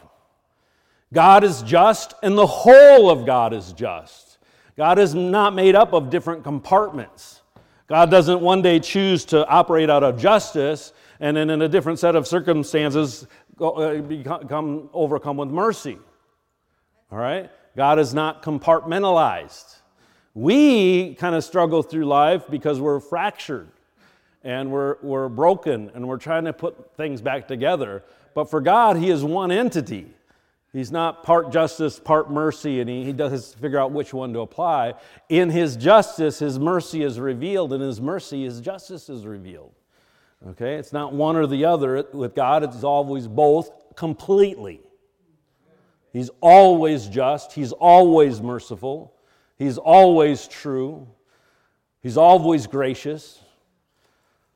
[1.12, 4.38] God is just, and the whole of God is just.
[4.76, 7.42] God is not made up of different compartments.
[7.88, 11.98] God doesn't one day choose to operate out of justice and then in a different
[11.98, 13.26] set of circumstances
[13.60, 15.98] uh, become overcome with mercy.
[17.10, 17.50] All right?
[17.76, 19.76] God is not compartmentalized.
[20.34, 23.68] We kind of struggle through life because we're fractured
[24.44, 28.04] and we're, we're broken and we're trying to put things back together.
[28.34, 30.14] But for God, He is one entity.
[30.72, 34.40] He's not part justice, part mercy, and he, he does figure out which one to
[34.40, 34.94] apply.
[35.28, 37.72] In his justice, his mercy is revealed.
[37.72, 39.72] In his mercy, his justice is revealed.
[40.46, 40.74] Okay?
[40.74, 42.06] It's not one or the other.
[42.12, 44.80] With God, it's always both completely.
[46.12, 49.14] He's always just, he's always merciful,
[49.56, 51.06] he's always true,
[52.02, 53.40] he's always gracious.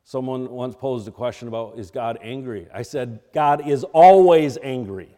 [0.05, 2.69] Someone once posed a question about, is God angry?
[2.75, 5.17] I said, God is always angry.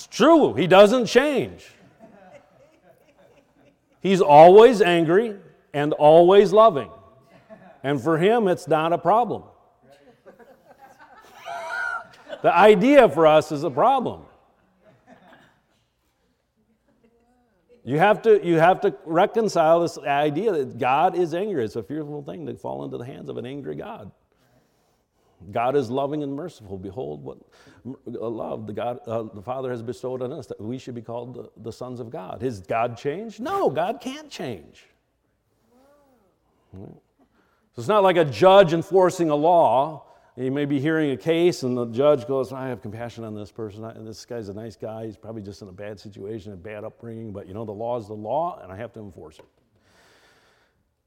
[0.00, 1.70] It's true, he doesn't change.
[4.00, 5.36] He's always angry
[5.74, 6.88] and always loving.
[7.82, 9.42] And for him, it's not a problem.
[12.40, 14.22] the idea for us is a problem.
[17.84, 21.62] You have, to, you have to reconcile this idea that God is angry.
[21.62, 24.10] It's a fearful thing to fall into the hands of an angry God.
[25.50, 26.78] God is loving and merciful.
[26.78, 27.38] Behold, what
[28.04, 31.34] love the God, uh, the Father has bestowed on us that we should be called
[31.34, 32.42] the, the sons of God.
[32.42, 33.40] Has God changed?
[33.40, 34.84] No, God can't change.
[36.72, 37.00] So
[37.78, 40.06] it's not like a judge enforcing a law.
[40.36, 43.50] You may be hearing a case, and the judge goes, "I have compassion on this
[43.50, 43.84] person.
[43.84, 45.06] I, this guy's a nice guy.
[45.06, 47.32] He's probably just in a bad situation, a bad upbringing.
[47.32, 49.59] But you know, the law is the law, and I have to enforce it."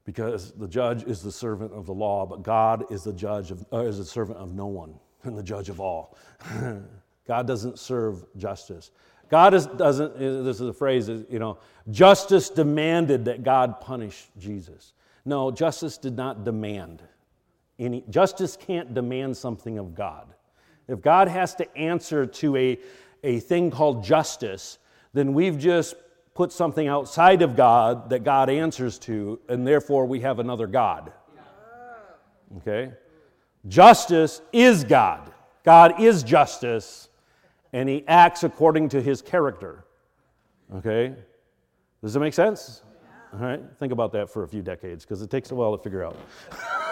[0.04, 3.64] Because the judge is the servant of the law, but God is the judge of,
[3.72, 6.16] is the servant of no one and the judge of all.
[7.26, 8.90] God doesn't serve justice.
[9.30, 11.58] God is, doesn't, this is a phrase, you know,
[11.90, 14.92] justice demanded that God punish Jesus.
[15.24, 17.02] No, justice did not demand
[17.78, 20.34] any, justice can't demand something of God.
[20.86, 22.78] If God has to answer to a,
[23.22, 24.78] a thing called justice,
[25.12, 25.94] then we've just
[26.34, 31.12] put something outside of God that God answers to, and therefore we have another God.
[32.58, 32.92] Okay?
[33.68, 35.32] Justice is God.
[35.64, 37.08] God is justice,
[37.72, 39.84] and He acts according to His character.
[40.74, 41.14] Okay?
[42.02, 42.82] Does that make sense?
[43.32, 45.82] All right, think about that for a few decades because it takes a while to
[45.82, 46.16] figure out.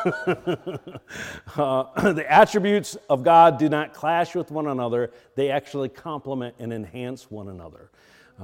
[1.56, 6.72] uh, the attributes of God do not clash with one another, they actually complement and
[6.72, 7.90] enhance one another.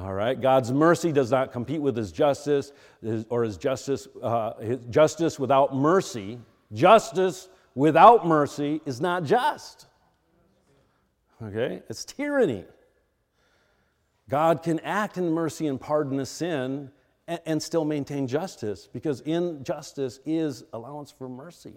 [0.00, 2.72] All right, God's mercy does not compete with His justice,
[3.02, 4.06] his, or His justice.
[4.22, 6.38] Uh, his justice without mercy,
[6.72, 9.86] justice without mercy is not just.
[11.42, 12.64] Okay, it's tyranny.
[14.28, 16.90] God can act in mercy and pardon a sin
[17.26, 21.74] and, and still maintain justice because in justice is allowance for mercy.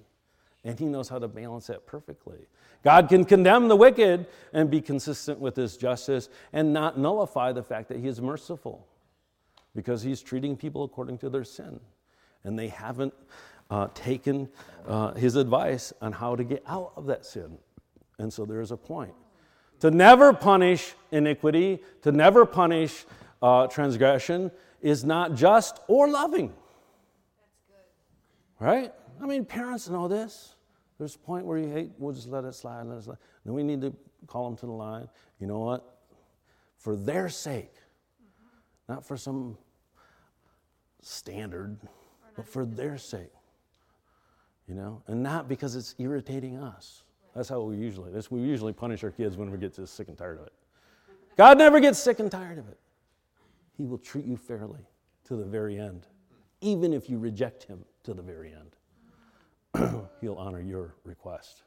[0.64, 2.48] And he knows how to balance that perfectly.
[2.84, 7.64] God can condemn the wicked and be consistent with his justice and not nullify the
[7.64, 8.88] fact that he is merciful
[9.76, 11.80] because he's treating people according to their sin.
[12.44, 13.14] And they haven't
[13.70, 14.50] uh, taken
[14.88, 17.58] uh, his advice on how to get out of that sin.
[18.20, 19.14] And so there is a point.
[19.80, 23.06] To never punish iniquity, to never punish
[23.42, 24.52] uh, transgression,
[24.82, 26.54] is not just or loving.
[28.60, 28.94] Right?
[29.22, 30.56] I mean, parents know this.
[30.98, 33.18] There's a point where you hate, we'll just let it slide, let it slide.
[33.46, 33.94] Then we need to
[34.28, 35.08] call them to the line.
[35.40, 36.00] You know what?
[36.78, 37.74] For their sake,
[38.90, 39.58] not for some
[41.02, 41.78] standard,
[42.36, 43.32] but for their sake.
[44.68, 47.04] You know, and not because it's irritating us.
[47.36, 48.12] That's how we usually.
[48.12, 50.54] This, we usually punish our kids when we get sick and tired of it.
[51.36, 52.80] God never gets sick and tired of it.
[53.78, 54.86] He will treat you fairly
[55.26, 56.08] to the very end,
[56.62, 58.76] even if you reject Him to the very end.
[60.22, 61.64] He'll honor your request.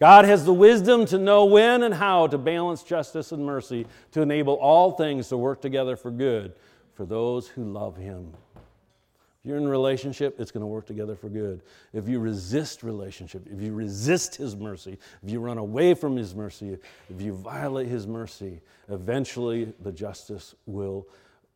[0.00, 4.22] God has the wisdom to know when and how to balance justice and mercy to
[4.22, 6.54] enable all things to work together for good
[6.94, 8.32] for those who love Him.
[8.56, 11.62] If you're in a relationship, it's going to work together for good.
[11.92, 16.34] If you resist relationship, if you resist His mercy, if you run away from His
[16.34, 16.78] mercy,
[17.10, 21.06] if you violate His mercy, eventually the justice will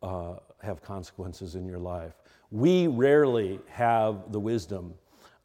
[0.02, 2.12] uh, have consequences in your life.
[2.50, 4.94] We rarely have the wisdom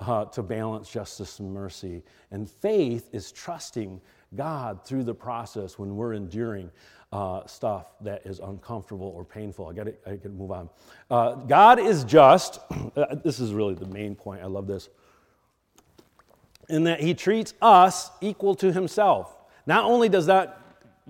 [0.07, 2.03] uh, to balance justice and mercy.
[2.31, 4.01] And faith is trusting
[4.35, 6.71] God through the process when we're enduring
[7.11, 9.67] uh, stuff that is uncomfortable or painful.
[9.67, 10.69] I got I can move on.
[11.09, 12.59] Uh, God is just.
[13.23, 14.41] this is really the main point.
[14.41, 14.89] I love this.
[16.69, 19.37] In that He treats us equal to Himself.
[19.67, 20.59] Not only does that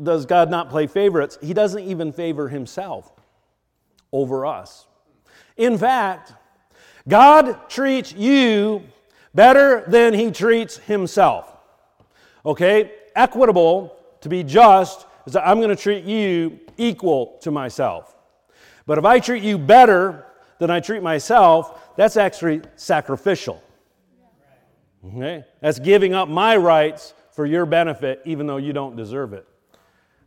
[0.01, 3.11] does God not play favorites, He doesn't even favor Himself
[4.11, 4.87] over us.
[5.55, 6.33] In fact,
[7.07, 8.83] God treats you
[9.33, 11.57] better than he treats himself.
[12.45, 12.91] Okay?
[13.15, 18.15] Equitable, to be just, is that I'm going to treat you equal to myself.
[18.85, 20.25] But if I treat you better
[20.59, 23.61] than I treat myself, that's actually sacrificial.
[25.05, 25.45] Okay?
[25.61, 29.47] That's giving up my rights for your benefit, even though you don't deserve it.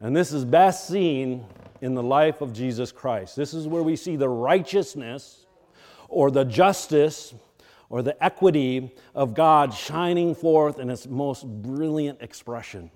[0.00, 1.46] And this is best seen
[1.80, 3.36] in the life of Jesus Christ.
[3.36, 5.45] This is where we see the righteousness
[6.09, 7.34] or the justice
[7.88, 12.90] or the equity of God shining forth in its most brilliant expression.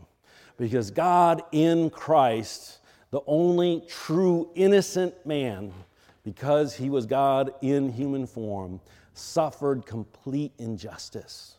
[0.56, 2.80] Because God in Christ,
[3.10, 5.72] the only true innocent man,
[6.22, 8.80] because he was God in human form,
[9.14, 11.56] suffered complete injustice.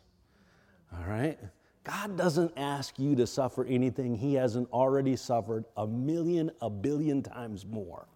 [0.94, 1.40] All right?
[1.84, 7.24] God doesn't ask you to suffer anything He hasn't already suffered a million, a billion
[7.24, 8.08] times more.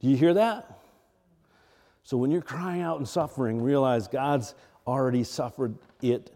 [0.00, 0.78] Do you hear that?
[2.02, 4.54] So when you're crying out and suffering, realize God's
[4.86, 6.32] already suffered it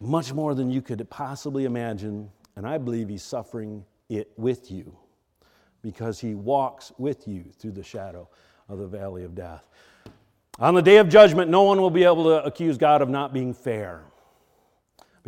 [0.00, 2.30] much more than you could possibly imagine.
[2.56, 4.96] And I believe He's suffering it with you
[5.82, 8.28] because He walks with you through the shadow
[8.68, 9.66] of the valley of death.
[10.60, 13.32] On the day of judgment, no one will be able to accuse God of not
[13.32, 14.02] being fair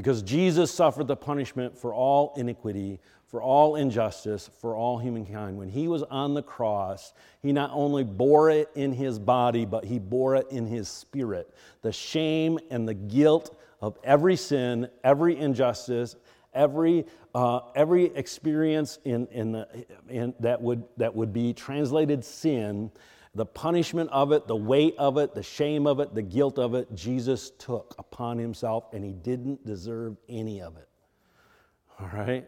[0.01, 5.59] because Jesus suffered the punishment for all iniquity, for all injustice, for all humankind.
[5.59, 9.85] When he was on the cross, he not only bore it in his body, but
[9.85, 11.55] he bore it in his spirit.
[11.83, 16.17] The shame and the guilt of every sin, every injustice,
[16.55, 19.69] every, uh, every experience in, in, the,
[20.09, 22.91] in, that, would, that would be translated sin
[23.35, 26.75] the punishment of it, the weight of it, the shame of it, the guilt of
[26.75, 30.89] it, Jesus took upon himself, and he didn't deserve any of it.
[32.01, 32.47] All right?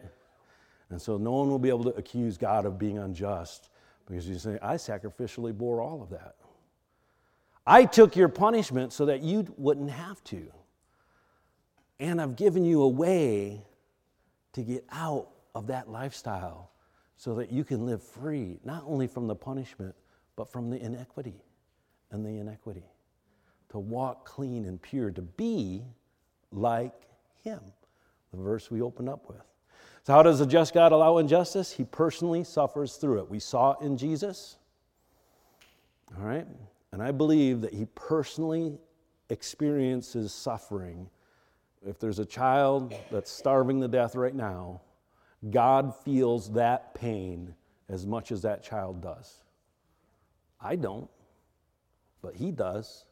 [0.89, 3.69] And so no one will be able to accuse God of being unjust
[4.05, 6.35] because you say, I sacrificially bore all of that.
[7.65, 10.51] I took your punishment so that you wouldn't have to.
[11.99, 13.63] And I've given you a way
[14.51, 16.71] to get out of that lifestyle
[17.15, 19.95] so that you can live free, not only from the punishment,
[20.35, 21.41] but from the inequity
[22.11, 22.85] and the inequity.
[23.69, 25.83] To walk clean and pure, to be
[26.51, 26.93] like
[27.43, 27.59] Him.
[28.31, 29.41] The verse we opened up with.
[30.03, 31.71] So, how does a just God allow injustice?
[31.71, 33.29] He personally suffers through it.
[33.29, 34.57] We saw in Jesus.
[36.17, 36.45] All right?
[36.91, 38.77] And I believe that He personally
[39.29, 41.09] experiences suffering.
[41.85, 44.81] If there's a child that's starving to death right now,
[45.49, 47.53] God feels that pain
[47.89, 49.42] as much as that child does.
[50.63, 51.09] I don't,
[52.21, 53.05] but he does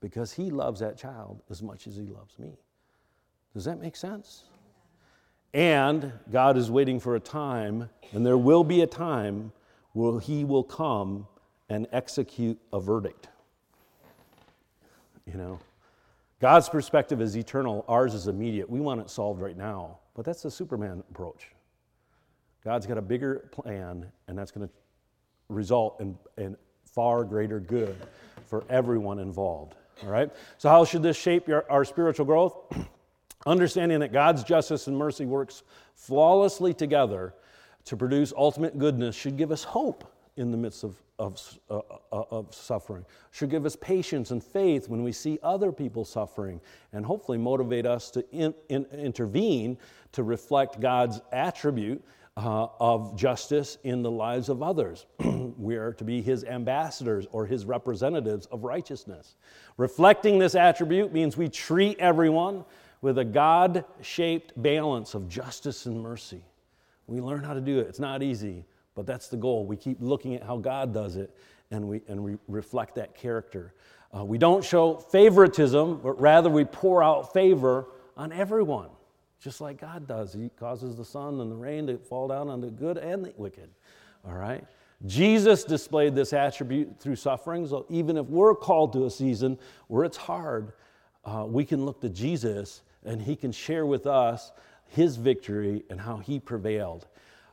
[0.00, 2.56] because he loves that child as much as he loves me.
[3.54, 4.44] Does that make sense?
[5.52, 9.52] And God is waiting for a time, and there will be a time
[9.92, 11.26] where he will come
[11.68, 13.28] and execute a verdict.
[15.24, 15.58] You know,
[16.40, 18.68] God's perspective is eternal, ours is immediate.
[18.68, 21.48] We want it solved right now, but that's the Superman approach.
[22.62, 24.74] God's got a bigger plan, and that's going to
[25.48, 26.56] result in, in
[26.96, 27.94] far greater good
[28.46, 29.74] for everyone involved.
[30.02, 30.30] All right?
[30.58, 32.56] So, how should this shape your, our spiritual growth?
[33.46, 35.62] Understanding that God's justice and mercy works
[35.94, 37.34] flawlessly together
[37.84, 41.80] to produce ultimate goodness should give us hope in the midst of, of, uh,
[42.12, 46.60] uh, of suffering, should give us patience and faith when we see other people suffering,
[46.92, 49.78] and hopefully motivate us to in, in, intervene
[50.12, 52.02] to reflect God's attribute
[52.36, 55.06] uh, of justice in the lives of others.
[55.58, 59.36] we are to be his ambassadors or his representatives of righteousness.
[59.76, 62.64] Reflecting this attribute means we treat everyone
[63.00, 66.42] with a God shaped balance of justice and mercy.
[67.06, 67.86] We learn how to do it.
[67.86, 68.64] It's not easy,
[68.94, 69.64] but that's the goal.
[69.64, 71.34] We keep looking at how God does it
[71.70, 73.74] and we, and we reflect that character.
[74.16, 78.88] Uh, we don't show favoritism, but rather we pour out favor on everyone,
[79.40, 80.32] just like God does.
[80.32, 83.32] He causes the sun and the rain to fall down on the good and the
[83.36, 83.70] wicked.
[84.26, 84.64] All right?
[85.04, 87.66] Jesus displayed this attribute through suffering.
[87.66, 89.58] So even if we're called to a season
[89.88, 90.72] where it's hard,
[91.24, 94.52] uh, we can look to Jesus and he can share with us
[94.88, 97.06] his victory and how he prevailed.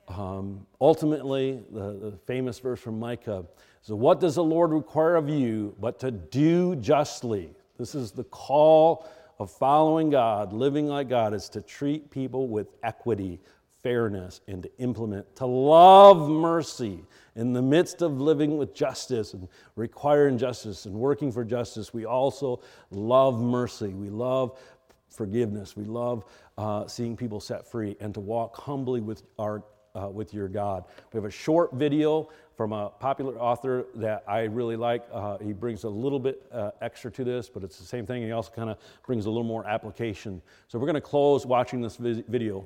[0.08, 3.46] Um, ultimately, the, the, famous verse from Micah
[3.84, 7.54] so, what does the Lord require of you but to do justly?
[7.78, 9.06] This is the call
[9.40, 13.40] of following God, living like God, is to treat people with equity,
[13.82, 17.04] fairness, and to implement, to love mercy
[17.36, 21.94] in the midst of living with justice and requiring justice and working for justice.
[21.94, 22.62] We also
[22.92, 23.90] love mercy.
[23.90, 24.58] We love
[25.10, 25.76] forgiveness.
[25.76, 26.26] We love
[26.58, 29.64] uh, seeing people set free and to walk humbly with our
[29.96, 30.86] uh, with your God.
[31.12, 35.06] We have a short video from a popular author that I really like.
[35.12, 38.22] Uh, he brings a little bit uh, extra to this, but it's the same thing.
[38.22, 40.42] He also kind of brings a little more application.
[40.68, 42.66] So we're going to close watching this video.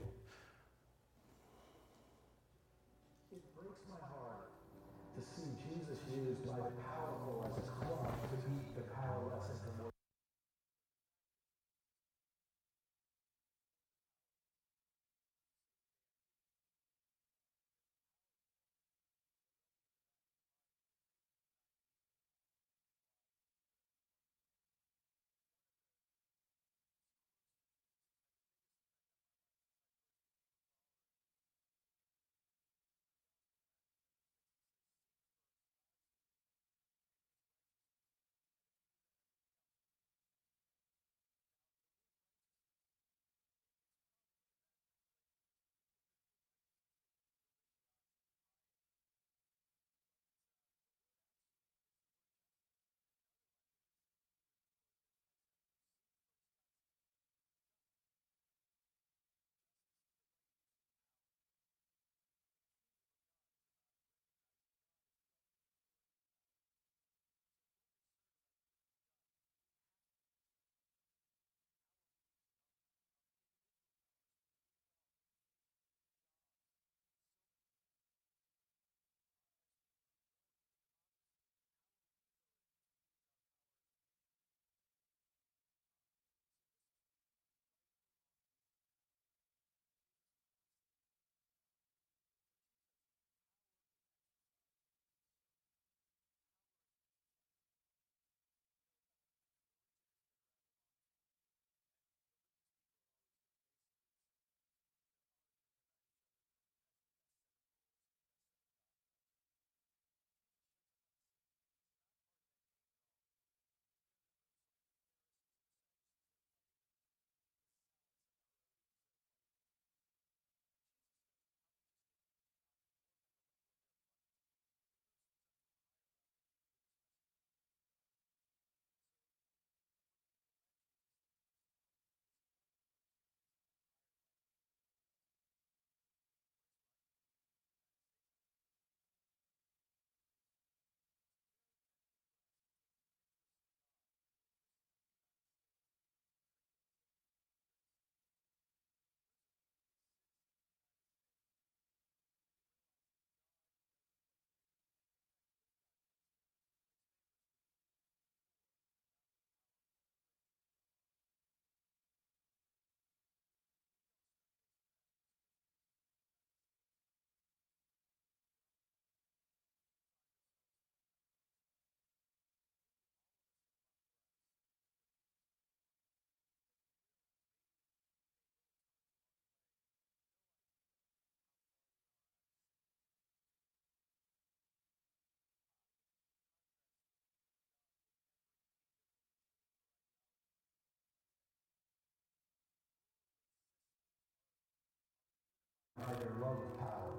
[196.41, 197.11] Love of power.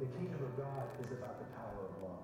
[0.00, 2.22] The kingdom of God is about the power of love.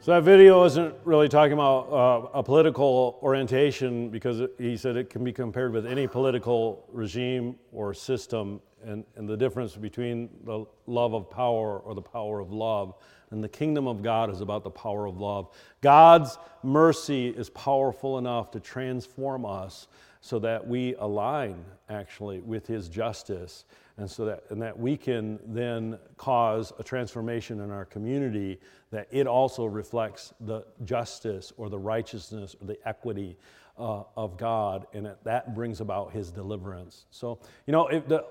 [0.00, 5.10] So that video isn't really talking about uh, a political orientation because he said it
[5.10, 10.64] can be compared with any political regime or system, and, and the difference between the
[10.86, 12.94] love of power or the power of love.
[13.30, 15.50] And the kingdom of God is about the power of love.
[15.80, 19.86] God's mercy is powerful enough to transform us
[20.20, 23.64] so that we align actually with his justice
[23.96, 28.58] and so that and that we can then cause a transformation in our community
[28.90, 33.36] that it also reflects the justice or the righteousness or the equity
[33.78, 38.24] uh, of God and that, that brings about his deliverance so you know the,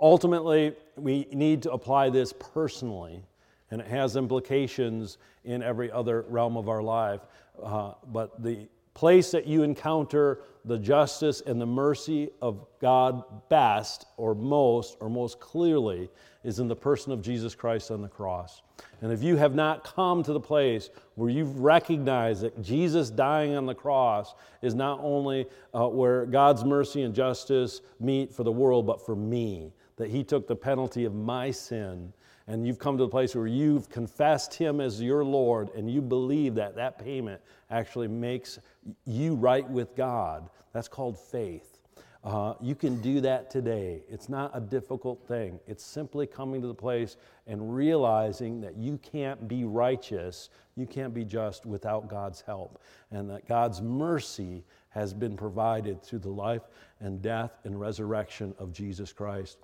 [0.00, 3.22] ultimately we need to apply this personally
[3.70, 7.20] and it has implications in every other realm of our life
[7.62, 8.66] uh, but the
[8.96, 15.10] place that you encounter the justice and the mercy of God best or most or
[15.10, 16.08] most clearly
[16.44, 18.62] is in the person of Jesus Christ on the cross.
[19.02, 23.54] And if you have not come to the place where you've recognized that Jesus dying
[23.54, 28.52] on the cross is not only uh, where God's mercy and justice meet for the
[28.52, 32.12] world, but for me, that He took the penalty of my sin
[32.48, 36.00] and you've come to the place where you've confessed him as your Lord and you
[36.00, 37.40] believe that that payment
[37.70, 38.58] actually makes
[39.04, 41.78] you right with God, that's called faith.
[42.22, 44.02] Uh, you can do that today.
[44.08, 45.60] It's not a difficult thing.
[45.68, 47.16] It's simply coming to the place
[47.46, 52.80] and realizing that you can't be righteous, you can't be just without God's help,
[53.12, 56.62] and that God's mercy has been provided through the life
[57.00, 59.58] and death and resurrection of Jesus Christ.